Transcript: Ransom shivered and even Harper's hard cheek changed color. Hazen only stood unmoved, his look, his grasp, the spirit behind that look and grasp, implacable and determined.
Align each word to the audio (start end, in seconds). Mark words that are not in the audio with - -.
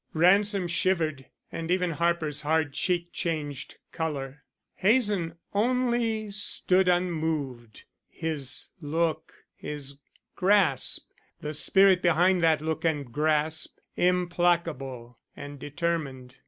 Ransom 0.15 0.65
shivered 0.67 1.27
and 1.51 1.69
even 1.69 1.91
Harper's 1.91 2.41
hard 2.41 2.73
cheek 2.73 3.13
changed 3.13 3.77
color. 3.91 4.43
Hazen 4.77 5.35
only 5.53 6.31
stood 6.31 6.87
unmoved, 6.87 7.83
his 8.09 8.65
look, 8.81 9.31
his 9.55 9.99
grasp, 10.35 11.11
the 11.41 11.53
spirit 11.53 12.01
behind 12.01 12.41
that 12.41 12.61
look 12.61 12.83
and 12.83 13.11
grasp, 13.13 13.77
implacable 13.95 15.19
and 15.37 15.59
determined. 15.59 16.37